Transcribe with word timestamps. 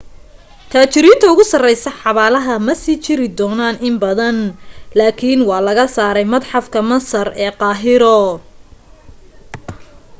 taajiriinta 0.71 1.25
ugu 1.33 1.43
sareysa 1.53 1.89
xabaalaha 2.01 2.53
ma 2.67 2.73
sii 2.81 3.01
jiri 3.05 3.27
doonaaan 3.39 3.77
in 3.87 3.95
badan 4.03 4.37
lakin 4.99 5.39
waa 5.49 5.61
laga 5.67 5.85
saaray 5.95 6.27
madxafka 6.33 6.79
masar 6.91 7.27
ee 7.45 7.51
qahiro 7.61 8.19